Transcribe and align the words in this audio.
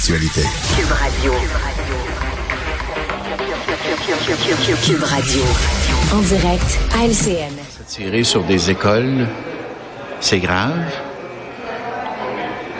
l'actualité. 0.00 0.40
Cube 0.76 0.92
Radio. 0.92 1.32
Cube 4.82 5.02
Radio. 5.02 5.42
En 6.14 6.22
direct 6.22 6.78
à 6.94 7.04
LCN. 7.04 7.52
Tirer 7.86 8.24
sur 8.24 8.42
des 8.44 8.70
écoles, 8.70 9.28
c'est 10.20 10.38
grave. 10.38 10.90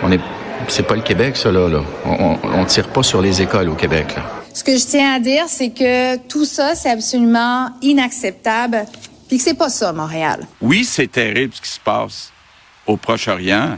On 0.03 0.11
est, 0.11 0.21
c'est 0.69 0.87
pas 0.87 0.95
le 0.95 1.03
Québec, 1.03 1.37
ça 1.37 1.53
là. 1.53 1.69
là. 1.69 1.83
On, 2.07 2.39
on, 2.43 2.61
on 2.61 2.65
tire 2.65 2.89
pas 2.89 3.03
sur 3.03 3.21
les 3.21 3.43
écoles 3.43 3.69
au 3.69 3.75
Québec. 3.75 4.17
Là. 4.17 4.23
Ce 4.55 4.65
que 4.65 4.79
je 4.79 4.87
tiens 4.87 5.17
à 5.17 5.21
dire, 5.21 5.45
c'est 5.47 5.71
que 5.71 6.17
tout 6.27 6.47
ça, 6.47 6.75
c'est 6.75 6.91
absolument 6.91 7.69
inacceptable, 7.83 8.87
puis 9.29 9.37
que 9.37 9.45
c'est 9.45 9.55
pas 9.55 9.69
ça, 9.69 9.93
Montréal. 9.93 10.47
Oui, 10.63 10.85
c'est 10.85 11.13
terrible 11.13 11.53
ce 11.55 11.61
qui 11.61 11.69
se 11.69 11.81
passe 11.81 12.33
au 12.87 12.97
Proche-Orient, 12.97 13.77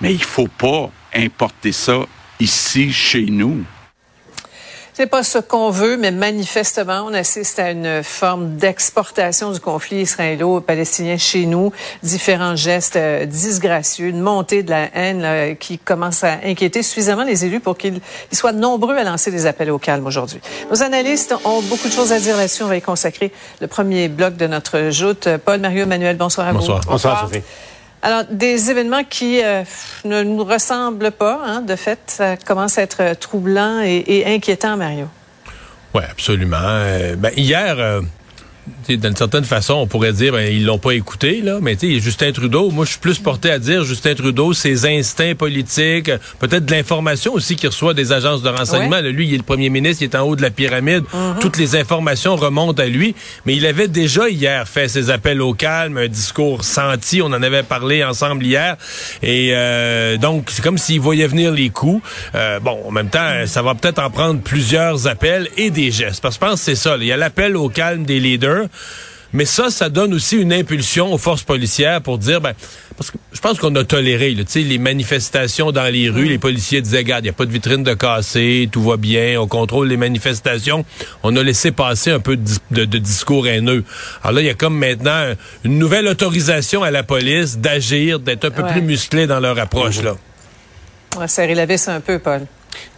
mais 0.00 0.12
il 0.12 0.24
faut 0.24 0.48
pas 0.48 0.90
importer 1.14 1.70
ça 1.70 2.00
ici, 2.40 2.92
chez 2.92 3.26
nous. 3.26 3.64
C'est 4.96 5.08
pas 5.08 5.24
ce 5.24 5.38
qu'on 5.38 5.70
veut, 5.70 5.96
mais 5.96 6.12
manifestement, 6.12 7.02
on 7.04 7.14
assiste 7.14 7.58
à 7.58 7.72
une 7.72 8.04
forme 8.04 8.54
d'exportation 8.54 9.50
du 9.50 9.58
conflit 9.58 10.02
israélo-palestinien 10.02 11.18
chez 11.18 11.46
nous. 11.46 11.72
Différents 12.04 12.54
gestes 12.54 12.94
euh, 12.94 13.26
disgracieux, 13.26 14.06
une 14.06 14.20
montée 14.20 14.62
de 14.62 14.70
la 14.70 14.94
haine 14.94 15.20
là, 15.20 15.54
qui 15.56 15.78
commence 15.80 16.22
à 16.22 16.38
inquiéter 16.44 16.84
suffisamment 16.84 17.24
les 17.24 17.44
élus 17.44 17.58
pour 17.58 17.76
qu'ils 17.76 18.00
soient 18.30 18.52
nombreux 18.52 18.96
à 18.96 19.02
lancer 19.02 19.32
des 19.32 19.46
appels 19.46 19.72
au 19.72 19.80
calme 19.80 20.06
aujourd'hui. 20.06 20.40
Nos 20.70 20.80
analystes 20.84 21.34
ont 21.44 21.60
beaucoup 21.62 21.88
de 21.88 21.92
choses 21.92 22.12
à 22.12 22.20
dire 22.20 22.36
là-dessus. 22.36 22.62
On 22.62 22.68
va 22.68 22.76
y 22.76 22.82
consacrer 22.82 23.32
le 23.60 23.66
premier 23.66 24.06
bloc 24.06 24.36
de 24.36 24.46
notre 24.46 24.90
joute. 24.90 25.28
Paul, 25.44 25.58
Mario, 25.58 25.82
Emmanuel, 25.82 26.16
bonsoir 26.16 26.46
à 26.46 26.52
bonsoir. 26.52 26.82
vous. 26.82 26.90
Bonsoir, 26.90 27.28
Sophie. 27.28 27.42
Alors, 28.04 28.24
des 28.28 28.70
événements 28.70 29.02
qui 29.02 29.42
euh, 29.42 29.62
ne 30.04 30.22
nous 30.22 30.44
ressemblent 30.44 31.10
pas, 31.10 31.40
hein, 31.42 31.62
de 31.62 31.74
fait, 31.74 31.98
ça 32.08 32.36
commence 32.36 32.76
à 32.76 32.82
être 32.82 33.18
troublant 33.18 33.80
et, 33.82 34.04
et 34.06 34.26
inquiétant, 34.26 34.76
Mario. 34.76 35.08
Oui, 35.94 36.02
absolument. 36.10 36.58
Euh, 36.60 37.16
ben, 37.16 37.32
hier, 37.34 37.76
euh, 37.78 38.02
d'une 38.88 39.16
certaine 39.16 39.44
façon, 39.44 39.74
on 39.74 39.86
pourrait 39.86 40.12
dire 40.12 40.32
ben, 40.32 40.52
ils 40.52 40.64
l'ont 40.64 40.78
pas 40.78 40.92
écouté, 40.92 41.40
là, 41.42 41.58
mais 41.60 41.76
tu 41.76 41.94
sais, 41.94 42.00
Justin 42.00 42.32
Trudeau, 42.32 42.70
moi 42.70 42.84
je 42.84 42.90
suis 42.90 43.00
plus 43.00 43.18
porté 43.18 43.50
à 43.50 43.58
dire 43.58 43.84
Justin 43.84 44.14
Trudeau, 44.14 44.52
ses 44.52 44.86
instincts 44.86 45.34
politiques, 45.34 46.10
peut-être 46.38 46.64
de 46.66 46.70
l'information 46.72 47.32
aussi 47.34 47.56
qu'il 47.56 47.68
reçoit 47.68 47.94
des 47.94 48.12
agences 48.12 48.42
de 48.42 48.48
renseignement. 48.48 48.96
Ouais. 48.96 49.02
Là, 49.02 49.10
lui, 49.10 49.28
il 49.28 49.34
est 49.34 49.38
le 49.38 49.42
premier 49.42 49.70
ministre, 49.70 50.02
il 50.02 50.06
est 50.06 50.16
en 50.16 50.22
haut 50.22 50.36
de 50.36 50.42
la 50.42 50.50
pyramide. 50.50 51.04
Toutes 51.40 51.56
les 51.56 51.76
informations 51.76 52.36
remontent 52.36 52.82
à 52.82 52.86
lui. 52.86 53.14
Mais 53.46 53.54
il 53.56 53.66
avait 53.66 53.88
déjà 53.88 54.28
hier 54.28 54.66
fait 54.68 54.88
ses 54.88 55.10
appels 55.10 55.40
au 55.40 55.54
calme, 55.54 55.98
un 55.98 56.08
discours 56.08 56.64
senti. 56.64 57.22
On 57.22 57.26
en 57.26 57.42
avait 57.42 57.62
parlé 57.62 58.04
ensemble 58.04 58.44
hier. 58.44 58.76
Et 59.22 59.50
euh, 59.52 60.16
donc, 60.16 60.48
c'est 60.50 60.62
comme 60.62 60.78
s'il 60.78 61.00
voyait 61.00 61.26
venir 61.26 61.52
les 61.52 61.70
coups. 61.70 62.02
Euh, 62.34 62.60
bon, 62.60 62.78
en 62.86 62.90
même 62.90 63.08
temps, 63.08 63.46
ça 63.46 63.62
va 63.62 63.74
peut-être 63.74 63.98
en 63.98 64.10
prendre 64.10 64.40
plusieurs 64.40 65.06
appels 65.06 65.48
et 65.56 65.70
des 65.70 65.90
gestes. 65.90 66.20
Parce 66.22 66.38
que 66.38 66.44
je 66.44 66.50
pense 66.50 66.60
que 66.60 66.64
c'est 66.64 66.74
ça. 66.74 66.96
là. 66.96 67.02
Il 67.02 67.06
y 67.06 67.12
a 67.12 67.16
l'appel 67.16 67.56
au 67.56 67.68
calme 67.68 68.04
des 68.04 68.20
leaders. 68.20 68.66
Mais 69.36 69.46
ça, 69.46 69.68
ça 69.68 69.88
donne 69.88 70.14
aussi 70.14 70.36
une 70.36 70.52
impulsion 70.52 71.12
aux 71.12 71.18
forces 71.18 71.42
policières 71.42 72.00
pour 72.00 72.18
dire, 72.18 72.40
ben, 72.40 72.52
parce 72.96 73.10
que 73.10 73.16
je 73.32 73.40
pense 73.40 73.58
qu'on 73.58 73.74
a 73.74 73.82
toléré, 73.82 74.30
là, 74.32 74.44
tu 74.44 74.52
sais, 74.52 74.60
les 74.60 74.78
manifestations 74.78 75.72
dans 75.72 75.92
les 75.92 76.08
rues, 76.08 76.26
les 76.28 76.38
policiers 76.38 76.80
disaient, 76.80 76.98
regarde, 76.98 77.24
il 77.24 77.26
n'y 77.26 77.30
a 77.30 77.32
pas 77.32 77.44
de 77.44 77.50
vitrine 77.50 77.82
de 77.82 77.94
cassée, 77.94 78.68
tout 78.70 78.84
va 78.84 78.96
bien, 78.96 79.40
on 79.40 79.48
contrôle 79.48 79.88
les 79.88 79.96
manifestations. 79.96 80.84
On 81.24 81.34
a 81.34 81.42
laissé 81.42 81.72
passer 81.72 82.12
un 82.12 82.20
peu 82.20 82.36
de, 82.36 82.42
dis- 82.42 82.58
de- 82.70 82.84
de 82.84 82.98
discours 82.98 83.48
haineux. 83.48 83.82
Alors 84.22 84.34
là, 84.34 84.40
il 84.40 84.46
y 84.46 84.50
a 84.50 84.54
comme 84.54 84.78
maintenant 84.78 85.34
une 85.64 85.78
nouvelle 85.80 86.06
autorisation 86.06 86.84
à 86.84 86.92
la 86.92 87.02
police 87.02 87.58
d'agir, 87.58 88.20
d'être 88.20 88.44
un 88.44 88.50
peu 88.52 88.62
Ouais. 88.62 88.70
plus 88.70 88.82
musclé 88.82 89.26
dans 89.26 89.40
leur 89.40 89.58
approche, 89.58 90.00
là. 90.00 90.14
On 91.16 91.18
va 91.18 91.26
serrer 91.26 91.56
la 91.56 91.66
vis 91.66 91.88
un 91.88 91.98
peu, 92.00 92.20
Paul. 92.20 92.42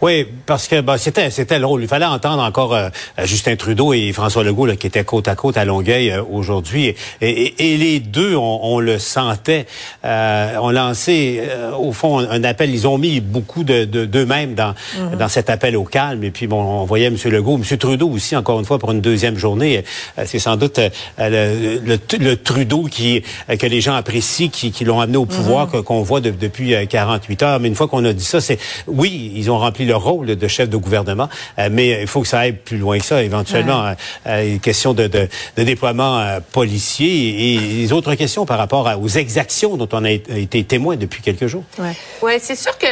Oui, 0.01 0.25
parce 0.45 0.67
que 0.67 0.81
ben, 0.81 0.97
c'était 0.97 1.29
c'était 1.29 1.59
le 1.59 1.65
rôle. 1.65 1.81
Il 1.81 1.87
fallait 1.87 2.05
entendre 2.05 2.43
encore 2.43 2.73
euh, 2.75 2.89
Justin 3.23 3.55
Trudeau 3.55 3.93
et 3.93 4.11
François 4.13 4.43
Legault 4.43 4.65
là, 4.65 4.75
qui 4.75 4.87
étaient 4.87 5.03
côte 5.03 5.27
à 5.27 5.35
côte 5.35 5.57
à 5.57 5.65
Longueuil 5.65 6.11
euh, 6.11 6.21
aujourd'hui. 6.31 6.87
Et, 6.87 6.95
et- 7.29 7.73
et 7.73 7.77
les 7.77 7.99
deux, 7.99 8.35
on, 8.35 8.59
on 8.63 8.79
le 8.79 8.99
sentait, 8.99 9.65
euh, 10.05 10.57
ont 10.57 10.69
lancé 10.71 11.41
euh, 11.41 11.71
au 11.75 11.91
fond 11.91 12.19
un, 12.19 12.29
un 12.29 12.43
appel. 12.43 12.69
Ils 12.69 12.87
ont 12.87 12.97
mis 12.97 13.19
beaucoup 13.19 13.63
de 13.63 13.85
de- 13.85 14.05
d'eux-mêmes 14.05 14.53
dans 14.55 14.73
dans 15.17 15.27
cet 15.27 15.49
appel 15.49 15.75
au 15.75 15.83
calme. 15.83 16.23
Et 16.23 16.31
puis 16.31 16.47
bon, 16.47 16.61
on 16.61 16.85
voyait 16.85 17.07
M. 17.07 17.17
Legault, 17.25 17.57
M. 17.57 17.77
Trudeau 17.77 18.09
aussi 18.09 18.35
encore 18.35 18.59
une 18.59 18.65
fois 18.65 18.79
pour 18.79 18.91
une 18.91 19.01
deuxième 19.01 19.37
journée. 19.37 19.83
Euh, 20.19 20.23
C'est 20.25 20.39
sans 20.39 20.55
doute 20.57 20.79
euh, 20.79 20.89
le, 21.19 21.79
le- 21.85 22.17
le 22.19 22.35
Trudeau 22.37 22.83
qui 22.83 23.23
euh, 23.49 23.55
que 23.57 23.65
les 23.65 23.81
gens 23.81 23.93
apprécient, 23.95 24.49
qui, 24.49 24.71
qui 24.71 24.85
l'ont 24.85 24.99
amené 24.99 25.17
au 25.17 25.25
pouvoir, 25.25 25.69
que- 25.69 25.77
qu'on 25.77 26.01
voit 26.01 26.21
de- 26.21 26.29
depuis 26.31 26.75
euh, 26.75 26.85
48 26.85 27.43
heures. 27.43 27.59
Mais 27.59 27.67
une 27.67 27.75
fois 27.75 27.87
qu'on 27.87 28.03
a 28.05 28.13
dit 28.13 28.23
ça, 28.23 28.41
c'est 28.41 28.59
oui, 28.87 29.31
ils 29.35 29.49
ont 29.51 29.57
rempli 29.57 29.76
leur 29.85 30.01
rôle 30.03 30.35
de 30.35 30.47
chef 30.47 30.69
de 30.69 30.77
gouvernement, 30.77 31.29
euh, 31.59 31.69
mais 31.71 32.01
il 32.01 32.07
faut 32.07 32.21
que 32.21 32.27
ça 32.27 32.39
aille 32.39 32.53
plus 32.53 32.77
loin 32.77 32.97
que 32.99 33.05
ça. 33.05 33.23
Éventuellement, 33.23 33.85
euh, 33.85 33.93
euh, 34.27 34.47
une 34.53 34.59
question 34.59 34.93
de, 34.93 35.07
de, 35.07 35.27
de 35.57 35.63
déploiement 35.63 36.19
euh, 36.19 36.39
policier 36.51 37.07
et, 37.07 37.53
et 37.55 37.59
les 37.59 37.93
autres 37.93 38.15
questions 38.15 38.45
par 38.45 38.57
rapport 38.57 38.87
à- 38.87 38.97
aux 38.97 39.07
exactions 39.09 39.77
dont 39.77 39.89
on 39.93 40.03
a 40.05 40.11
été 40.11 40.63
témoin 40.63 40.95
depuis 40.95 41.21
quelques 41.21 41.47
jours. 41.47 41.63
Ouais. 41.77 41.93
Oui, 42.21 42.33
c'est 42.41 42.55
sûr 42.55 42.77
que 42.77 42.87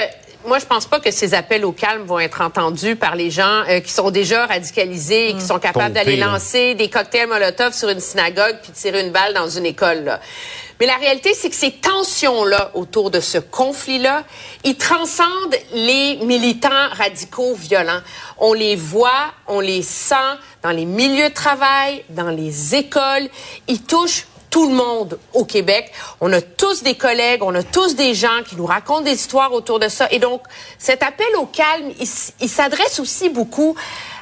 moi, 0.47 0.59
je 0.59 0.66
pense 0.66 0.85
pas 0.85 1.00
que 1.00 1.09
ces 1.09 1.34
appels 1.34 1.66
au 1.66 1.72
calme 1.72 2.03
vont 2.03 2.19
être 2.19 2.40
entendus 2.41 2.96
par 2.96 3.16
les 3.16 3.31
gens 3.31 3.63
euh, 3.67 3.79
qui 3.79 3.91
sont 3.91 4.12
déjà 4.12 4.46
radicalisés 4.46 5.29
et 5.29 5.34
qui 5.34 5.41
sont 5.41 5.57
capables 5.57 5.94
d'aller 5.94 6.17
lancer 6.17 6.75
des 6.75 6.88
cocktails 6.88 7.28
Molotov 7.28 7.73
sur 7.73 7.90
une 7.90 8.00
synagogue 8.00 8.56
puis 8.62 8.72
tirer 8.72 9.03
une 9.03 9.12
balle 9.12 9.34
dans 9.34 9.50
une 9.50 9.66
école. 9.66 10.03
là. 10.03 10.19
Mais 10.80 10.86
la 10.86 10.96
réalité, 10.96 11.34
c'est 11.34 11.50
que 11.50 11.56
ces 11.56 11.72
tensions-là 11.72 12.72
autour 12.74 13.12
de 13.12 13.19
ce 13.19 13.38
conflit-là, 13.38 14.24
ils 14.63 14.75
transcendent 14.75 15.56
les 15.74 16.18
militants 16.18 16.90
radicaux 16.91 17.56
violents. 17.56 18.02
On 18.38 18.53
les 18.53 18.75
voit, 18.75 19.34
on 19.47 19.59
les 19.59 19.81
sent 19.81 20.16
dans 20.64 20.72
les 20.72 20.85
milieux 20.85 21.30
de 21.30 21.34
travail, 21.34 22.03
dans 22.09 22.30
les 22.30 22.75
écoles. 22.75 23.30
Ils 23.68 23.84
touchent 23.84 24.28
tout 24.56 24.69
le 24.69 24.74
monde 24.74 25.19
au 25.34 25.44
Québec. 25.44 25.91
On 26.22 26.31
a 26.31 26.40
tous 26.40 26.81
des 26.81 26.96
collègues, 26.96 27.44
on 27.44 27.53
a 27.56 27.62
tous 27.62 27.94
des 27.96 28.14
gens 28.14 28.41
qui 28.47 28.56
nous 28.56 28.66
racontent 28.66 29.02
des 29.02 29.12
histoires 29.12 29.52
autour 29.52 29.80
de 29.80 29.90
ça. 29.90 30.08
Et 30.12 30.19
donc, 30.19 30.44
cet 30.80 31.03
appel 31.03 31.28
au 31.38 31.46
calme, 31.46 31.91
il, 32.00 32.50
s'adresse 32.50 33.02
aussi 33.02 33.28
beaucoup 33.28 33.75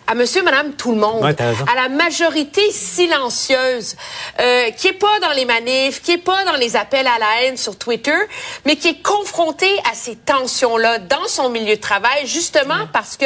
à 0.07 0.15
monsieur, 0.15 0.43
madame, 0.43 0.73
tout 0.73 0.91
le 0.91 0.97
monde, 0.97 1.23
Ouais, 1.23 1.35
à 1.41 1.75
la 1.75 1.89
majorité 1.89 2.61
silencieuse, 2.71 3.95
euh, 4.39 4.69
qui 4.71 4.87
est 4.87 4.93
pas 4.93 5.19
dans 5.21 5.31
les 5.31 5.45
manifs, 5.45 6.01
qui 6.01 6.11
est 6.11 6.17
pas 6.17 6.43
dans 6.45 6.55
les 6.55 6.75
appels 6.75 7.07
à 7.07 7.19
la 7.19 7.43
haine 7.43 7.57
sur 7.57 7.77
Twitter, 7.77 8.17
mais 8.65 8.75
qui 8.75 8.89
est 8.89 9.01
confrontée 9.01 9.77
à 9.91 9.95
ces 9.95 10.15
tensions-là 10.15 10.99
dans 10.99 11.27
son 11.27 11.49
milieu 11.49 11.75
de 11.75 11.81
travail, 11.81 12.25
justement 12.27 12.87
parce 12.91 13.17
que 13.17 13.25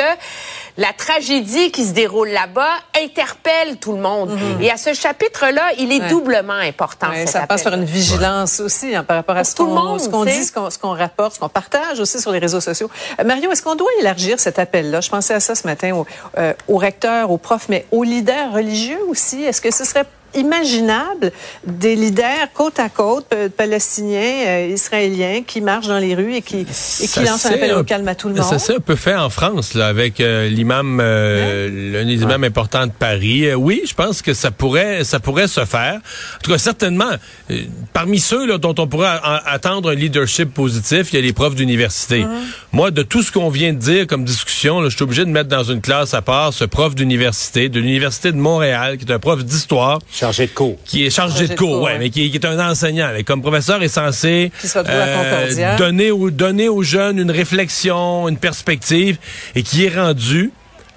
la 0.77 0.93
tragédie 0.93 1.71
qui 1.71 1.83
se 1.85 1.91
déroule 1.93 2.29
là-bas 2.29 2.69
interpelle 3.03 3.77
tout 3.77 3.93
le 3.93 3.99
monde. 4.01 4.37
Et 4.61 4.69
à 4.71 4.77
ce 4.77 4.93
chapitre-là, 4.93 5.63
il 5.79 5.91
est 5.91 6.01
Ouais. 6.01 6.07
doublement 6.09 6.53
important. 6.53 7.09
Ouais, 7.09 7.25
ça 7.25 7.47
passe 7.47 7.63
par 7.63 7.73
une 7.73 7.83
vigilance 7.85 8.59
aussi 8.59 8.95
hein, 8.95 9.03
par 9.03 9.17
rapport 9.17 9.35
à 9.35 9.39
Pour 9.41 9.47
ce 9.47 9.55
tout 9.55 9.63
le 9.65 9.69
qu'on 9.73 9.75
monde, 9.83 9.99
ce 9.99 10.09
qu'on 10.09 10.25
tu 10.25 10.31
sais. 10.31 10.39
dit, 10.39 10.45
ce 10.45 10.77
qu'on 10.77 10.93
rapporte, 10.95 11.33
ce 11.35 11.39
qu'on 11.39 11.49
partage 11.49 11.99
aussi 11.99 12.19
sur 12.21 12.31
les 12.31 12.39
réseaux 12.39 12.61
sociaux. 12.61 12.89
Euh, 13.19 13.23
Mario, 13.23 13.51
est-ce 13.51 13.63
qu'on 13.63 13.75
doit 13.75 13.89
élargir 13.99 14.39
cet 14.39 14.59
appel-là? 14.59 15.01
Je 15.01 15.09
pensais 15.09 15.33
à 15.33 15.39
ça 15.39 15.55
ce 15.55 15.65
matin 15.65 15.93
aux, 15.95 16.05
euh, 16.37 16.53
aux 16.67 16.77
recteurs, 16.77 17.31
aux 17.31 17.37
profs, 17.39 17.69
mais 17.69 17.85
aux 17.91 18.03
leaders 18.03 18.51
religieux 18.53 18.99
aussi. 19.09 19.43
Est-ce 19.43 19.61
que 19.61 19.71
ce 19.73 19.83
serait 19.83 20.05
imaginable 20.37 21.31
des 21.65 21.95
leaders 21.95 22.47
côte 22.53 22.79
à 22.79 22.89
côte, 22.89 23.27
euh, 23.33 23.49
palestiniens, 23.49 24.45
euh, 24.47 24.69
israéliens, 24.73 25.41
qui 25.45 25.61
marchent 25.61 25.87
dans 25.87 25.97
les 25.97 26.15
rues 26.15 26.35
et 26.35 26.41
qui, 26.41 26.61
et 26.61 27.07
qui 27.07 27.19
lancent 27.23 27.45
un 27.45 27.53
appel 27.53 27.73
au 27.73 27.83
calme 27.83 28.07
à 28.07 28.15
tout 28.15 28.29
le 28.29 28.35
monde? 28.35 28.43
Ça 28.43 28.59
s'est 28.59 28.75
un 28.75 28.79
peu 28.79 28.95
fait 28.95 29.15
en 29.15 29.29
France, 29.29 29.73
là, 29.73 29.87
avec 29.87 30.19
euh, 30.19 30.47
l'imam, 30.47 30.99
euh, 31.01 31.91
l'un 31.91 32.05
des 32.05 32.21
imams 32.21 32.43
importants 32.43 32.87
de 32.87 32.91
Paris. 32.91 33.47
Euh, 33.47 33.55
oui, 33.55 33.81
je 33.87 33.93
pense 33.93 34.21
que 34.21 34.33
ça 34.33 34.51
pourrait, 34.51 35.03
ça 35.03 35.19
pourrait 35.19 35.47
se 35.47 35.65
faire. 35.65 35.95
En 35.95 36.39
tout 36.43 36.51
cas, 36.51 36.57
certainement, 36.57 37.11
euh, 37.51 37.61
parmi 37.93 38.19
ceux 38.19 38.45
là, 38.47 38.57
dont 38.57 38.75
on 38.77 38.87
pourrait 38.87 39.19
attendre 39.45 39.91
un 39.91 39.95
leadership 39.95 40.53
positif, 40.53 41.11
il 41.11 41.15
y 41.15 41.19
a 41.19 41.21
les 41.21 41.33
profs 41.33 41.55
d'université. 41.55 42.25
Moi, 42.71 42.91
de 42.91 43.03
tout 43.03 43.23
ce 43.23 43.31
qu'on 43.31 43.49
vient 43.49 43.73
de 43.73 43.79
dire 43.79 44.07
comme 44.07 44.23
discussion, 44.23 44.81
là, 44.81 44.89
je 44.89 44.95
suis 44.95 45.03
obligé 45.03 45.25
de 45.25 45.29
mettre 45.29 45.49
dans 45.49 45.63
une 45.63 45.81
classe 45.81 46.13
à 46.13 46.21
part 46.21 46.53
ce 46.53 46.65
prof 46.65 46.95
d'université, 46.95 47.69
de 47.69 47.79
l'Université 47.79 48.31
de 48.31 48.37
Montréal, 48.37 48.97
qui 48.97 49.05
est 49.05 49.11
un 49.11 49.19
prof 49.19 49.43
d'histoire, 49.43 49.99
Chargé 50.27 50.47
de 50.47 50.51
cours. 50.51 50.77
qui 50.85 51.05
est 51.05 51.09
chargé, 51.09 51.31
Chargé 51.33 51.47
de 51.47 51.53
de 51.53 51.57
cours, 51.57 51.69
cours, 51.69 51.81
ouais, 51.83 51.93
ouais. 51.93 51.99
mais 51.99 52.09
qui, 52.09 52.29
qui 52.29 52.37
est 52.37 52.45
un 52.45 52.69
enseignant. 52.69 53.07
là. 53.11 53.23
Comme 53.23 53.41
professeur 53.41 53.81
est 53.83 53.87
censé 53.87 54.51
Qui 54.61 54.67
se 54.67 54.77
retrouve 54.77 54.95
à 54.95 55.07
Concordia. 55.07 55.75
donner, 55.75 56.11
aux, 56.11 56.29
donner 56.31 56.69
aux 56.69 56.83
jeunes 56.83 57.19
une 57.19 57.31
réflexion, 57.31 58.27
une 58.27 58.37
perspective, 58.37 59.17
et 59.55 59.63
qui 59.63 59.85
est 59.85 59.95
rendu 59.95 60.51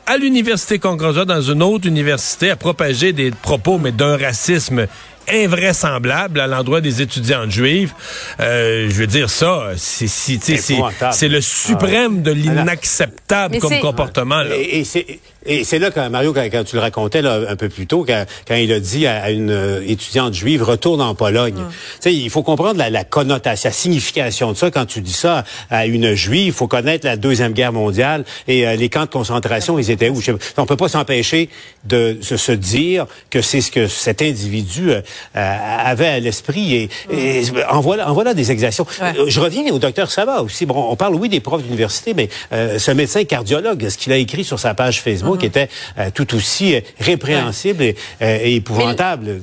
à 0.06 0.16
l'université 0.16 0.78
Concordia, 0.78 1.24
dans 1.24 1.40
une 1.42 1.62
autre 1.62 1.86
université, 1.86 2.50
à 2.50 2.56
propager 2.56 3.12
des 3.12 3.30
propos, 3.30 3.78
mais 3.78 3.92
d'un 3.92 4.16
racisme 4.16 4.86
invraisemblable 5.32 6.40
à 6.40 6.46
l'endroit 6.46 6.80
des 6.80 7.02
étudiantes 7.02 7.50
juives. 7.50 7.92
Euh, 8.40 8.88
je 8.90 8.94
veux 8.94 9.06
dire 9.06 9.30
ça, 9.30 9.68
c'est 9.76 11.28
le 11.28 11.40
suprême 11.40 12.22
de 12.22 12.32
l'inacceptable 12.32 13.58
comme 13.58 13.78
comportement. 13.80 14.42
Là. 14.42 14.56
Et, 14.56 14.80
et 14.80 14.84
c'est 14.84 15.20
et 15.46 15.64
c'est 15.64 15.78
là 15.78 15.90
quand 15.90 16.08
Mario 16.10 16.32
quand, 16.32 16.44
quand 16.50 16.64
tu 16.64 16.76
le 16.76 16.82
racontais 16.82 17.22
là, 17.22 17.40
un 17.48 17.56
peu 17.56 17.68
plus 17.68 17.86
tôt 17.86 18.04
quand, 18.06 18.24
quand 18.46 18.56
il 18.56 18.72
a 18.72 18.80
dit 18.80 19.06
à, 19.06 19.22
à 19.22 19.30
une 19.30 19.50
euh, 19.50 19.82
étudiante 19.86 20.34
juive 20.34 20.62
retourne 20.62 21.00
en 21.00 21.14
Pologne. 21.14 21.54
Tu 21.56 21.64
sais 22.00 22.14
il 22.14 22.30
faut 22.30 22.42
comprendre 22.42 22.78
la, 22.78 22.90
la 22.90 23.04
connotation, 23.04 23.68
la 23.68 23.72
signification 23.72 24.52
de 24.52 24.56
ça 24.56 24.70
quand 24.70 24.86
tu 24.86 25.00
dis 25.00 25.12
ça 25.12 25.44
à 25.70 25.86
une 25.86 26.14
juive, 26.14 26.46
il 26.48 26.52
faut 26.52 26.68
connaître 26.68 27.06
la 27.06 27.16
deuxième 27.16 27.52
guerre 27.52 27.72
mondiale 27.72 28.24
et 28.48 28.66
euh, 28.66 28.76
les 28.76 28.88
camps 28.88 29.04
de 29.04 29.10
concentration, 29.10 29.78
ils 29.78 29.90
étaient 29.90 30.08
où? 30.08 30.20
Je. 30.20 30.32
On 30.56 30.66
peut 30.66 30.76
pas 30.76 30.88
s'empêcher 30.88 31.48
de 31.84 32.18
se, 32.20 32.36
se 32.36 32.52
dire 32.52 33.06
que 33.30 33.40
c'est 33.40 33.60
ce 33.60 33.70
que 33.70 33.86
cet 33.86 34.22
individu 34.22 34.90
euh, 34.90 35.00
avait 35.34 36.08
à 36.08 36.20
l'esprit 36.20 36.74
et, 36.74 36.90
et 37.12 37.42
en 37.70 37.80
voilà 37.80 38.10
en 38.10 38.12
voilà 38.12 38.34
des 38.34 38.50
exactions. 38.50 38.86
Ouais. 39.00 39.14
Je 39.26 39.40
reviens 39.40 39.64
au 39.72 39.78
docteur 39.78 40.10
Sava 40.10 40.42
aussi. 40.42 40.66
Bon, 40.66 40.88
on 40.90 40.96
parle 40.96 41.14
oui 41.14 41.28
des 41.28 41.40
profs 41.40 41.62
d'université, 41.62 42.14
mais 42.14 42.28
ce 42.50 42.90
médecin 42.90 43.24
cardiologue, 43.24 43.88
ce 43.88 43.96
qu'il 43.96 44.12
a 44.12 44.16
écrit 44.16 44.44
sur 44.44 44.58
sa 44.58 44.74
page 44.74 45.00
Facebook 45.00 45.29
était 45.36 45.68
euh, 45.98 46.10
tout 46.14 46.34
aussi 46.34 46.74
euh, 46.74 46.80
répréhensible 46.98 47.82
et, 47.82 47.96
euh, 48.22 48.38
et 48.42 48.56
épouvantable. 48.56 49.40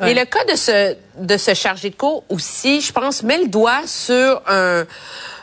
Mais 0.00 0.14
le 0.14 0.24
cas 0.24 0.44
de 0.44 0.56
ce, 0.56 0.96
de 1.18 1.36
ce 1.36 1.54
chargé 1.54 1.90
de 1.90 1.94
cours 1.94 2.24
aussi, 2.28 2.80
je 2.80 2.92
pense, 2.92 3.22
met 3.22 3.38
le 3.38 3.48
doigt 3.48 3.82
sur 3.86 4.42
un, 4.46 4.84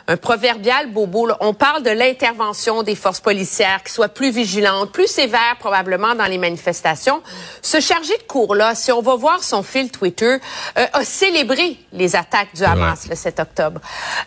un 0.06 0.16
proverbial 0.16 0.90
bobo. 0.90 1.26
là. 1.26 1.36
On 1.40 1.54
parle 1.54 1.82
de 1.82 1.90
l'intervention 1.90 2.82
des 2.82 2.94
forces 2.94 3.20
policières 3.20 3.82
qui 3.82 3.92
soient 3.92 4.08
plus 4.08 4.30
vigilantes, 4.30 4.92
plus 4.92 5.06
sévères 5.06 5.56
probablement 5.58 6.14
dans 6.14 6.26
les 6.26 6.38
manifestations. 6.38 7.22
Ce 7.62 7.80
chargé 7.80 8.16
de 8.18 8.22
cours-là, 8.24 8.74
si 8.74 8.92
on 8.92 9.00
va 9.00 9.16
voir 9.16 9.42
son 9.42 9.62
fil 9.62 9.90
Twitter, 9.90 10.36
euh, 10.78 10.86
a 10.92 11.04
célébré 11.04 11.78
les 11.92 12.16
attaques 12.16 12.54
du 12.54 12.64
Hamas 12.64 13.08
le 13.08 13.16
7 13.16 13.40
octobre. 13.40 13.80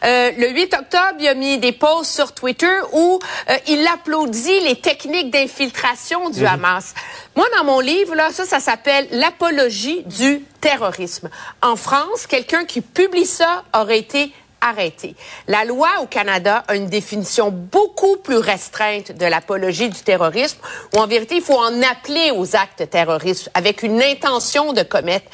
Euh, 0.04 0.32
le 0.38 0.50
8 0.50 0.74
octobre, 0.74 1.16
il 1.20 1.28
a 1.28 1.34
mis 1.36 1.58
des 1.60 1.72
posts 1.72 2.12
sur 2.12 2.34
Twitter 2.34 2.80
où 2.94 3.20
euh, 3.50 3.58
il 3.68 3.86
applaudit 3.88 4.60
les 4.62 4.76
techniques 4.76 5.32
d'infiltration 5.32 6.30
du 6.30 6.46
Hamas. 6.46 6.94
Moi, 7.36 7.46
dans 7.56 7.66
mon 7.66 7.80
livre, 7.80 8.16
là, 8.16 8.32
ça, 8.32 8.46
ça 8.46 8.60
s'appelle 8.60 9.08
l'apologie 9.12 10.04
du 10.06 10.44
terrorisme. 10.60 11.30
En 11.62 11.76
France, 11.76 12.26
quelqu'un 12.28 12.66
qui 12.66 12.82
publie 12.82 13.26
ça 13.26 13.64
aurait 13.74 14.00
été 14.00 14.32
arrêté. 14.62 15.16
La 15.48 15.66
loi 15.66 15.90
au 16.02 16.06
Canada 16.06 16.64
a 16.68 16.76
une 16.76 16.88
définition 16.88 17.52
beaucoup 17.52 18.18
plus 18.18 18.38
restreinte 18.38 19.12
de 19.12 19.26
l'apologie 19.26 19.90
du 19.90 20.00
terrorisme, 20.00 20.60
où 20.96 21.00
en 21.00 21.08
vérité, 21.08 21.36
il 21.36 21.42
faut 21.42 21.58
en 21.58 21.82
appeler 21.82 22.32
aux 22.36 22.56
actes 22.56 22.90
terroristes 22.90 23.50
avec 23.54 23.84
une 23.84 24.02
intention 24.02 24.74
de 24.74 24.84
commettre 24.84 25.28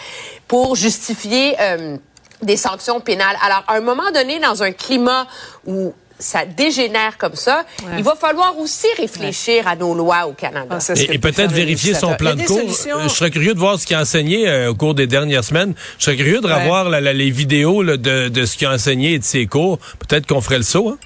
pour 0.48 0.76
justifier 0.76 1.56
euh, 1.60 1.98
des 2.42 2.58
sanctions 2.58 3.00
pénales. 3.00 3.38
Alors, 3.42 3.64
à 3.68 3.76
un 3.76 3.82
moment 3.82 4.12
donné, 4.12 4.40
dans 4.40 4.64
un 4.64 4.72
climat 4.72 5.28
où 5.66 5.94
ça 6.20 6.46
dégénère 6.46 7.18
comme 7.18 7.36
ça, 7.36 7.66
il 7.98 8.04
va 8.04 8.16
falloir 8.16 8.58
aussi 8.58 8.88
réfléchir 8.98 9.68
à 9.68 9.76
nos 9.76 9.94
lois 9.94 10.26
au 10.28 10.34
Canada. 10.34 10.78
Ah, 10.80 10.94
Et, 11.10 11.18
peut-être 11.20 11.52
vérifier 11.52 11.94
son 11.94 12.16
plan 12.16 12.36
de 12.36 12.44
cours. 12.44 12.60
solutions. 12.60 12.98
Euh, 13.00 13.04
Je 13.04 13.14
serais 13.14 13.32
curieux 13.32 13.54
de 13.54 13.60
voir 13.60 13.80
ce 13.80 13.86
qu'il 13.86 13.96
a 13.96 14.02
enseigné 14.02 14.48
euh, 14.48 14.70
au 14.70 14.76
cours 14.76 14.94
des 14.96 15.08
dernières 15.08 15.44
semaines. 15.44 15.74
Je 16.00 16.06
serais 16.06 16.16
curieux 16.16 16.40
de 16.42 16.48
Ouais. 16.48 16.54
revoir 16.54 16.90
la- 16.90 17.02
la- 17.02 17.14
les 17.14 17.30
vidéos 17.30 17.82
là, 17.84 17.98
de, 17.98 18.30
de 18.30 18.46
ce 18.46 18.56
qu'il 18.58 18.68
a 18.68 18.72
enseigné 18.74 19.14
et 19.14 19.20
de 19.20 19.24
ses 19.24 19.48
cours. 19.48 19.80
Peut-être 20.00 20.28
qu'on 20.28 20.42
ferait 20.42 20.58
le 20.58 20.64
saut. 20.64 20.90
Hein? 20.90 20.98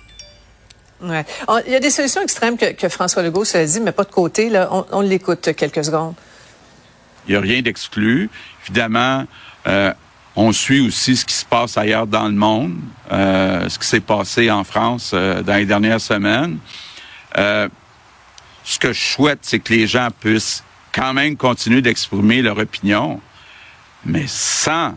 Ouais. 1.01 1.25
On- 1.48 1.59
Il 1.65 1.71
y 1.71 1.75
a 1.75 1.80
des 1.80 1.89
solutions 1.92 2.21
extrêmes 2.21 2.57
que, 2.57 2.71
que 2.74 2.89
François 2.89 3.24
Legault 3.24 3.45
se 3.45 3.57
dit, 3.57 3.80
mais 3.80 3.92
pas 3.92 4.04
de 4.04 4.12
côté. 4.12 4.50
Là. 4.50 4.68
On, 4.71 4.86
on 4.92 5.01
l'écoute 5.01 5.54
quelques 5.56 5.86
secondes. 5.86 6.15
Il 7.27 7.31
n'y 7.31 7.38
a 7.38 7.42
rien 7.42 7.62
d'exclu. 7.62 8.30
Évidemment, 8.65 9.25
euh, 9.68 9.94
on 10.38 10.51
suit 10.51 10.88
aussi 10.88 11.18
ce 11.18 11.25
qui 11.25 11.34
se 11.34 11.44
passe 11.44 11.78
ailleurs 11.78 12.06
dans 12.06 12.28
le 12.28 12.36
monde, 12.36 12.75
euh, 13.12 13.68
ce 13.68 13.80
qui 13.80 13.88
s'est 13.88 14.00
passé 14.00 14.51
en 14.51 14.63
France 14.63 15.12
euh, 15.13 15.42
dans 15.42 15.56
les 15.56 15.66
dernières 15.66 16.00
semaines. 16.00 16.60
Euh, 17.38 17.68
ce 18.63 18.78
que 18.78 18.94
je 18.94 19.01
souhaite, 19.01 19.39
c'est 19.42 19.60
que 19.60 19.74
les 19.74 19.88
gens 19.88 20.10
puissent 20.18 20.63
quand 20.94 21.12
même 21.13 21.36
continuer 21.36 21.81
d'exprimer 21.81 22.44
leur 22.44 22.60
opinion, 22.60 23.19
mais 24.06 24.25
sans 24.28 24.94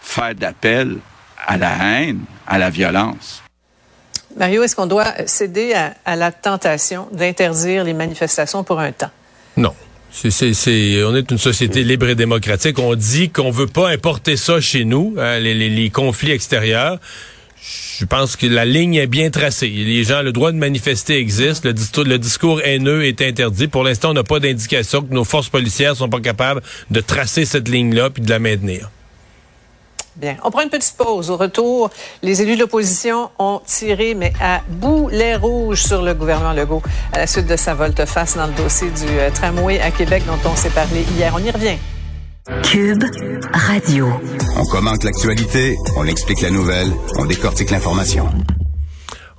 faire 0.00 0.34
d'appel 0.34 0.98
à 1.46 1.58
la 1.58 1.74
haine, 1.76 2.24
à 2.46 2.58
la 2.58 2.70
violence. 2.70 3.42
Mario, 4.38 4.62
est-ce 4.62 4.74
qu'on 4.74 4.86
doit 4.86 5.26
céder 5.26 5.74
à, 5.74 5.94
à 6.06 6.16
la 6.16 6.32
tentation 6.32 7.08
d'interdire 7.12 7.84
les 7.84 7.94
manifestations 7.94 8.64
pour 8.64 8.80
un 8.80 8.92
temps? 8.92 9.10
Non. 9.56 9.74
C'est, 10.18 10.54
c'est, 10.54 11.04
on 11.04 11.14
est 11.14 11.30
une 11.30 11.38
société 11.38 11.84
libre 11.84 12.08
et 12.08 12.14
démocratique. 12.14 12.78
On 12.78 12.94
dit 12.94 13.28
qu'on 13.28 13.50
veut 13.50 13.66
pas 13.66 13.90
importer 13.90 14.36
ça 14.36 14.60
chez 14.60 14.84
nous, 14.84 15.14
hein, 15.18 15.38
les 15.38 15.90
conflits 15.90 16.30
extérieurs. 16.30 16.98
Je 17.98 18.04
pense 18.04 18.36
que 18.36 18.46
la 18.46 18.64
ligne 18.64 18.94
est 18.94 19.06
bien 19.06 19.30
tracée. 19.30 19.68
Les 19.68 20.04
gens, 20.04 20.22
le 20.22 20.32
droit 20.32 20.52
de 20.52 20.56
manifester 20.56 21.18
existe. 21.18 21.64
Le 21.64 21.72
discours, 21.72 22.04
le 22.04 22.18
discours 22.18 22.60
haineux 22.62 23.04
est 23.04 23.22
interdit. 23.22 23.68
Pour 23.68 23.84
l'instant, 23.84 24.10
on 24.10 24.14
n'a 24.14 24.24
pas 24.24 24.40
d'indication 24.40 25.02
que 25.02 25.12
nos 25.12 25.24
forces 25.24 25.48
policières 25.48 25.96
sont 25.96 26.08
pas 26.08 26.20
capables 26.20 26.62
de 26.90 27.00
tracer 27.00 27.44
cette 27.44 27.68
ligne-là 27.68 28.10
puis 28.10 28.22
de 28.22 28.30
la 28.30 28.38
maintenir. 28.38 28.90
Bien. 30.16 30.36
On 30.44 30.50
prend 30.50 30.62
une 30.62 30.70
petite 30.70 30.96
pause. 30.96 31.30
Au 31.30 31.36
retour, 31.36 31.90
les 32.22 32.40
élus 32.40 32.54
de 32.54 32.60
l'opposition 32.60 33.30
ont 33.38 33.60
tiré, 33.64 34.14
mais 34.14 34.32
à 34.40 34.62
boulet 34.66 35.36
rouge 35.36 35.82
sur 35.82 36.00
le 36.02 36.14
gouvernement 36.14 36.54
Legault 36.54 36.82
à 37.12 37.18
la 37.18 37.26
suite 37.26 37.46
de 37.46 37.56
sa 37.56 37.74
volte-face 37.74 38.36
dans 38.36 38.46
le 38.46 38.52
dossier 38.54 38.88
du 38.88 39.06
euh, 39.18 39.30
tramway 39.30 39.78
à 39.80 39.90
Québec 39.90 40.22
dont 40.26 40.50
on 40.50 40.56
s'est 40.56 40.70
parlé 40.70 41.04
hier. 41.16 41.32
On 41.36 41.38
y 41.38 41.50
revient. 41.50 41.76
Cube 42.62 43.04
Radio. 43.52 44.08
On 44.56 44.64
commente 44.66 45.04
l'actualité, 45.04 45.76
on 45.96 46.06
explique 46.06 46.40
la 46.42 46.50
nouvelle, 46.50 46.92
on 47.18 47.26
décortique 47.26 47.70
l'information. 47.70 48.28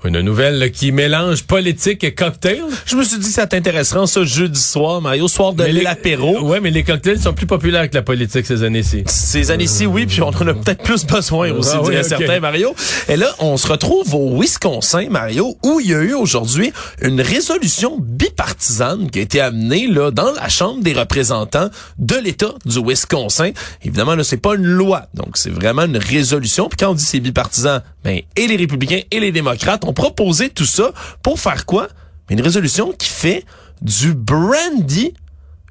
Une 0.07 0.21
nouvelle 0.21 0.57
là, 0.57 0.69
qui 0.69 0.93
mélange 0.93 1.43
politique 1.43 2.01
et 2.05 2.13
cocktail? 2.13 2.63
Je 2.85 2.95
me 2.95 3.03
suis 3.03 3.19
dit 3.19 3.27
que 3.27 3.33
ça 3.33 3.45
t'intéresserait 3.45 4.07
ce 4.07 4.23
jeudi 4.23 4.59
soir, 4.59 5.01
Mario, 5.01 5.27
soir 5.27 5.51
de 5.51 5.65
l'apéro. 5.65 6.39
Ouais, 6.47 6.61
mais 6.61 6.71
les 6.71 6.83
cocktails 6.83 7.19
sont 7.19 7.33
plus 7.33 7.45
populaires 7.45 7.89
que 7.89 7.95
la 7.95 8.03
politique 8.03 8.45
ces 8.45 8.63
années-ci. 8.63 9.03
Ces 9.07 9.51
années-ci, 9.51 9.85
oui, 9.85 10.05
puis 10.05 10.21
on 10.21 10.29
en 10.29 10.47
a 10.47 10.53
peut-être 10.53 10.81
plus 10.81 11.05
besoin 11.05 11.51
aussi, 11.51 11.71
Ah 11.73 11.81
oui, 11.81 11.89
dirait 11.89 12.03
ok. 12.03 12.07
certains, 12.07 12.39
Mario. 12.39 12.73
Et 13.09 13.17
là, 13.17 13.27
on 13.39 13.57
se 13.57 13.67
retrouve 13.67 14.15
au 14.15 14.39
Wisconsin, 14.41 15.07
Mario, 15.09 15.57
où 15.63 15.81
il 15.81 15.89
y 15.89 15.93
a 15.93 15.99
eu 15.99 16.13
aujourd'hui 16.13 16.71
une 17.01 17.19
résolution 17.19 17.97
bipartisane 17.99 19.09
qui 19.11 19.19
a 19.19 19.21
été 19.23 19.41
amenée 19.41 19.87
là 19.87 20.11
dans 20.11 20.31
la 20.31 20.47
Chambre 20.47 20.81
des 20.83 20.93
représentants 20.93 21.69
de 21.97 22.15
l'État 22.15 22.53
du 22.65 22.79
Wisconsin. 22.81 23.51
Évidemment, 23.83 24.15
là, 24.15 24.23
c'est 24.23 24.37
pas 24.37 24.55
une 24.55 24.63
loi, 24.63 25.07
donc 25.13 25.35
c'est 25.35 25.49
vraiment 25.49 25.83
une 25.83 25.97
résolution. 25.97 26.69
Puis 26.69 26.77
quand 26.77 26.91
on 26.91 26.93
dit 26.93 27.03
c'est 27.03 27.19
bipartisan, 27.19 27.79
ben 28.05 28.21
et 28.37 28.47
les 28.47 28.55
républicains 28.55 29.01
et 29.11 29.19
les 29.19 29.31
démocrates 29.33 29.83
ont 29.83 29.93
proposé 29.97 30.49
tout 30.51 30.65
ça 30.65 30.91
pour 31.23 31.39
faire 31.39 31.65
quoi? 31.65 31.87
Une 32.29 32.39
résolution 32.39 32.91
qui 32.91 33.09
fait 33.09 33.43
du 33.81 34.13
brandy 34.13 35.11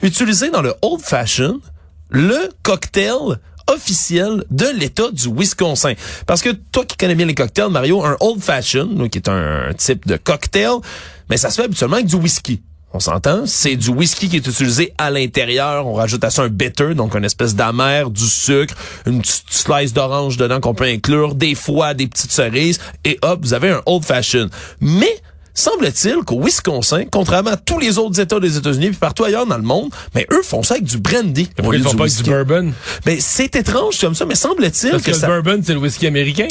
utilisé 0.02 0.50
dans 0.50 0.62
le 0.62 0.74
old 0.82 1.00
fashion 1.00 1.60
le 2.10 2.48
cocktail 2.64 3.38
officiel 3.68 4.42
de 4.50 4.66
l'État 4.74 5.12
du 5.12 5.28
Wisconsin. 5.32 5.94
Parce 6.26 6.42
que 6.42 6.50
toi 6.50 6.84
qui 6.84 6.96
connais 6.96 7.14
bien 7.14 7.26
les 7.26 7.36
cocktails, 7.36 7.70
Mario, 7.70 8.04
un 8.04 8.16
old 8.18 8.42
fashion, 8.42 9.08
qui 9.08 9.18
est 9.18 9.28
un, 9.28 9.68
un 9.68 9.74
type 9.74 10.06
de 10.08 10.16
cocktail, 10.16 10.72
mais 11.30 11.36
ça 11.36 11.50
se 11.50 11.56
fait 11.56 11.64
habituellement 11.64 11.96
avec 11.96 12.06
du 12.06 12.16
whisky. 12.16 12.62
On 12.96 13.00
s'entend? 13.00 13.44
C'est 13.44 13.76
du 13.76 13.90
whisky 13.90 14.30
qui 14.30 14.36
est 14.36 14.46
utilisé 14.46 14.94
à 14.96 15.10
l'intérieur. 15.10 15.86
On 15.86 15.92
rajoute 15.92 16.24
à 16.24 16.30
ça 16.30 16.44
un 16.44 16.48
bitter, 16.48 16.94
donc 16.94 17.14
une 17.14 17.26
espèce 17.26 17.54
d'amer, 17.54 18.08
du 18.08 18.24
sucre, 18.24 18.74
une 19.04 19.20
petite 19.20 19.44
slice 19.50 19.92
d'orange 19.92 20.38
dedans 20.38 20.60
qu'on 20.60 20.72
peut 20.72 20.86
inclure, 20.86 21.34
des 21.34 21.54
foies, 21.54 21.92
des 21.92 22.06
petites 22.06 22.32
cerises, 22.32 22.80
et 23.04 23.18
hop, 23.20 23.40
vous 23.42 23.52
avez 23.52 23.68
un 23.68 23.82
old 23.84 24.02
fashion. 24.02 24.48
Mais 24.80 25.14
Semble-t-il 25.56 26.16
qu'au 26.24 26.40
Wisconsin, 26.40 27.04
contrairement 27.10 27.52
à 27.52 27.56
tous 27.56 27.78
les 27.78 27.96
autres 27.96 28.20
États 28.20 28.38
des 28.38 28.58
États-Unis 28.58 28.90
puis 28.90 28.98
partout 28.98 29.24
ailleurs 29.24 29.46
dans 29.46 29.56
le 29.56 29.62
monde, 29.62 29.90
mais 30.14 30.26
eux 30.30 30.42
font 30.42 30.62
ça 30.62 30.74
avec 30.74 30.84
du 30.84 30.98
brandy. 30.98 31.48
Pourquoi 31.56 31.76
ils 31.76 31.82
font 31.82 31.90
du 31.90 31.96
pas 31.96 32.04
avec 32.04 32.16
du 32.16 32.30
bourbon? 32.30 32.72
Mais 33.06 33.18
c'est 33.20 33.56
étrange 33.56 33.98
comme 33.98 34.14
ça, 34.14 34.26
mais 34.26 34.34
semble-t-il 34.34 34.90
Parce 34.90 35.02
que, 35.02 35.10
que, 35.10 35.16
ça... 35.16 35.26
le 35.28 35.40
bourbon, 35.40 35.62
c'est 35.64 35.72
le 35.72 35.80
whisky 35.80 36.06
américain. 36.06 36.48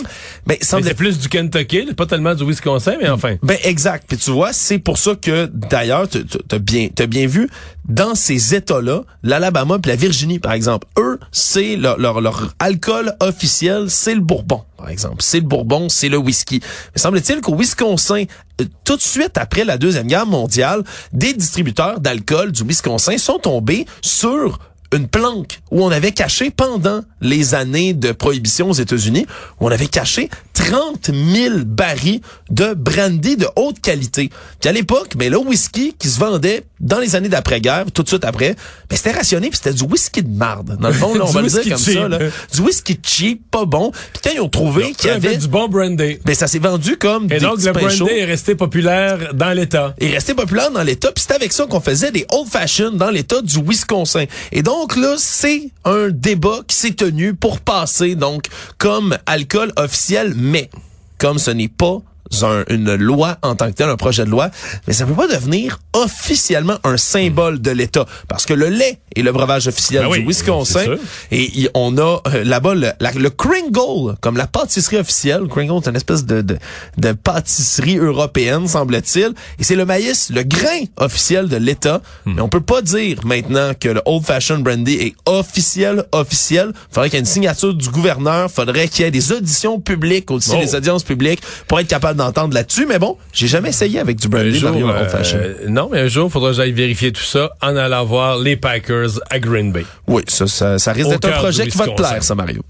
Mais 0.47 0.57
Mais 0.59 0.65
semble 0.65 0.85
c'est 0.85 0.95
plus 0.95 1.19
du 1.19 1.29
Kentucky, 1.29 1.93
pas 1.93 2.07
tellement 2.07 2.33
du 2.33 2.43
Wisconsin, 2.45 2.95
mais 2.99 3.09
enfin. 3.09 3.35
Ben 3.43 3.57
exact. 3.63 4.05
Puis 4.07 4.17
tu 4.17 4.31
vois, 4.31 4.53
c'est 4.53 4.79
pour 4.79 4.97
ça 4.97 5.13
que 5.15 5.45
d'ailleurs, 5.53 6.07
t'as 6.47 6.57
bien, 6.57 6.89
t'as 6.93 7.05
bien 7.05 7.27
vu 7.27 7.47
dans 7.87 8.15
ces 8.15 8.55
États-là, 8.55 9.03
l'Alabama 9.23 9.79
puis 9.79 9.89
la 9.89 9.95
Virginie, 9.95 10.39
par 10.39 10.53
exemple, 10.53 10.87
eux, 10.97 11.19
c'est 11.31 11.75
leur, 11.75 11.97
leur, 11.97 12.21
leur 12.21 12.53
alcool 12.59 13.15
officiel, 13.19 13.89
c'est 13.89 14.15
le 14.15 14.21
Bourbon, 14.21 14.63
par 14.77 14.89
exemple. 14.89 15.17
C'est 15.19 15.39
le 15.39 15.45
Bourbon, 15.45 15.89
c'est 15.89 16.09
le 16.09 16.17
whisky. 16.17 16.61
Mais 16.93 17.01
semble-t-il 17.01 17.41
qu'au 17.41 17.55
Wisconsin, 17.55 18.25
euh, 18.61 18.65
tout 18.83 18.95
de 18.95 19.01
suite 19.01 19.37
après 19.37 19.65
la 19.65 19.77
deuxième 19.77 20.07
guerre 20.07 20.25
mondiale, 20.25 20.83
des 21.13 21.33
distributeurs 21.33 21.99
d'alcool 21.99 22.51
du 22.51 22.63
Wisconsin 22.63 23.17
sont 23.17 23.39
tombés 23.39 23.85
sur 24.01 24.59
une 24.93 25.07
planque 25.07 25.59
où 25.71 25.83
on 25.83 25.89
avait 25.89 26.11
caché 26.11 26.51
pendant 26.51 27.01
les 27.21 27.55
années 27.55 27.93
de 27.93 28.11
prohibition 28.11 28.69
aux 28.69 28.73
États-Unis, 28.73 29.25
où 29.59 29.67
on 29.67 29.71
avait 29.71 29.87
caché 29.87 30.29
30 30.53 31.11
000 31.13 31.55
barils 31.65 32.21
de 32.49 32.73
brandy 32.73 33.35
de 33.35 33.47
haute 33.55 33.79
qualité. 33.81 34.29
Puis 34.59 34.69
à 34.69 34.71
l'époque, 34.71 35.15
ben 35.15 35.29
le 35.31 35.37
whisky 35.37 35.93
qui 35.97 36.07
se 36.07 36.19
vendait 36.19 36.63
dans 36.79 36.99
les 36.99 37.15
années 37.15 37.29
d'après-guerre, 37.29 37.85
tout 37.93 38.03
de 38.03 38.07
suite 38.07 38.25
après, 38.25 38.55
ben 38.89 38.95
c'était 38.95 39.11
rationné 39.11 39.49
puis 39.49 39.57
c'était 39.57 39.73
du 39.73 39.83
whisky 39.83 40.23
de 40.23 40.35
marde. 40.35 40.77
Dans 40.79 40.87
le 40.87 40.93
fond, 40.93 41.15
là, 41.15 41.25
on 41.27 41.31
va 41.31 41.41
le 41.41 41.49
dire 41.49 41.63
comme 41.63 41.77
cheap. 41.77 41.95
ça, 41.95 42.07
là. 42.07 42.19
du 42.53 42.61
whisky 42.61 42.99
cheap, 43.01 43.41
pas 43.49 43.65
bon. 43.65 43.91
Puis 43.91 44.21
quand 44.23 44.31
ils 44.33 44.41
ont 44.41 44.49
trouvé 44.49 44.93
qu'il 44.93 45.09
y 45.09 45.13
avait, 45.13 45.37
du 45.37 45.47
bon 45.47 45.67
brandy. 45.67 46.19
ben 46.23 46.35
ça 46.35 46.47
s'est 46.47 46.59
vendu 46.59 46.97
comme 46.97 47.25
Et 47.25 47.27
des 47.27 47.39
donc, 47.39 47.61
le 47.61 47.71
brandy 47.71 48.11
est 48.11 48.25
resté 48.25 48.55
populaire 48.55 49.33
dans 49.33 49.51
l'État. 49.51 49.95
Il 49.99 50.13
restait 50.13 50.35
populaire 50.35 50.71
dans 50.71 50.83
l'État, 50.83 51.11
puis 51.11 51.23
c'est 51.27 51.35
avec 51.35 51.51
ça 51.51 51.65
qu'on 51.65 51.81
faisait 51.81 52.11
des 52.11 52.25
old 52.31 52.47
fashioned 52.49 52.97
dans 52.97 53.09
l'État 53.09 53.41
du 53.41 53.59
Wisconsin. 53.61 54.25
Et 54.51 54.61
donc 54.61 54.74
là, 54.95 55.15
c'est 55.17 55.71
un 55.83 56.09
débat 56.09 56.59
qui 56.67 56.75
s'est 56.75 56.93
tenu 56.93 57.33
pour 57.33 57.59
passer 57.59 58.15
donc 58.15 58.47
comme 58.77 59.17
alcool 59.25 59.71
officiel, 59.77 60.33
mais 60.35 60.69
comme 61.17 61.39
ce 61.39 61.51
n'est 61.51 61.69
pas 61.69 62.01
un- 62.41 62.63
une 62.69 62.95
loi 62.95 63.37
en 63.43 63.55
tant 63.55 63.67
que 63.67 63.75
tel, 63.75 63.89
un 63.89 63.95
projet 63.97 64.25
de 64.25 64.29
loi, 64.29 64.49
mais 64.87 64.93
ça 64.93 65.05
peut 65.05 65.13
pas 65.13 65.27
devenir 65.27 65.79
officiellement 65.93 66.75
un 66.83 66.97
symbole 66.97 67.61
de 67.61 67.71
l'État. 67.71 68.05
Parce 68.27 68.45
que 68.45 68.53
le 68.53 68.67
lait 68.69 68.99
est 69.15 69.21
le 69.21 69.31
breuvage 69.31 69.67
officiel 69.67 70.03
Ben 70.03 70.09
oui, 70.11 70.19
du 70.21 70.27
Wisconsin. 70.27 70.79
c'est 70.79 70.85
sûr. 70.85 70.97
Et 71.31 71.69
on 71.73 71.97
a 71.97 72.21
euh, 72.27 72.43
là-bas 72.43 72.75
le, 72.75 72.91
la- 72.99 73.11
le 73.11 73.29
Kringle, 73.29 74.15
comme 74.21 74.37
la 74.37 74.47
pâtisserie 74.47 74.97
officielle. 74.97 75.47
Kringle, 75.49 75.79
c'est 75.83 75.89
une 75.89 75.95
espèce 75.95 76.25
de, 76.25 76.41
de, 76.41 76.57
de 76.97 77.11
pâtisserie 77.13 77.97
européenne, 77.97 78.67
semble-t-il. 78.67 79.33
Et 79.59 79.63
c'est 79.63 79.75
le 79.75 79.85
maïs, 79.85 80.29
le 80.33 80.43
grain 80.43 80.81
officiel 80.97 81.47
de 81.47 81.57
l'État. 81.57 82.01
Hmm. 82.25 82.33
Mais 82.35 82.41
on 82.41 82.49
peut 82.49 82.61
pas 82.61 82.81
dire 82.81 83.19
maintenant 83.25 83.71
que 83.79 83.89
le 83.89 84.01
Old 84.05 84.25
Fashioned 84.25 84.63
Brandy 84.63 84.93
est 84.95 85.15
officiel, 85.25 86.05
officiel. 86.11 86.73
Faudrait 86.91 87.09
qu'il 87.09 87.17
y 87.17 87.19
ait 87.19 87.21
une 87.21 87.25
signature 87.25 87.73
du 87.73 87.89
gouverneur. 87.89 88.49
Faudrait 88.51 88.87
qu'il 88.87 89.05
y 89.05 89.07
ait 89.07 89.11
des 89.11 89.31
auditions 89.31 89.79
publiques, 89.79 90.31
aussi 90.31 90.51
Oh. 90.53 90.59
des 90.59 90.75
audiences 90.75 91.03
publiques, 91.03 91.41
pour 91.67 91.79
être 91.79 91.87
capable 91.87 92.14
d'entendre 92.15 92.53
là-dessus. 92.53 92.85
Mais 92.85 92.99
bon, 92.99 93.17
j'ai 93.33 93.47
jamais 93.47 93.69
essayé 93.69 93.99
avec 93.99 94.17
du 94.17 94.27
Un 94.27 94.29
brandy, 94.29 94.59
jour, 94.59 94.71
Mario, 94.71 94.87
euh, 94.89 95.53
non, 95.67 95.89
mais 95.91 96.01
un 96.01 96.07
jour, 96.07 96.27
il 96.27 96.31
faudra 96.31 96.49
que 96.49 96.55
j'aille 96.55 96.71
vérifier 96.71 97.11
tout 97.11 97.23
ça 97.23 97.51
en 97.61 97.75
allant 97.75 98.05
voir 98.05 98.39
les 98.39 98.55
Packers 98.55 99.19
à 99.29 99.39
Green 99.39 99.71
Bay. 99.71 99.85
Oui, 100.07 100.23
ça, 100.27 100.47
ça, 100.47 100.79
ça 100.79 100.91
risque 100.93 101.09
d'être 101.09 101.27
un 101.27 101.31
projet 101.31 101.67
qui 101.67 101.77
va 101.77 101.87
te 101.87 101.95
plaire, 101.95 102.23
ça, 102.23 102.35
Mario. 102.35 102.63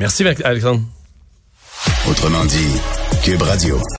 Merci, 0.00 0.24
Alexandre. 0.44 0.80
Autrement 2.08 2.44
dit, 2.44 2.80
Cube 3.22 3.42
Radio. 3.42 3.80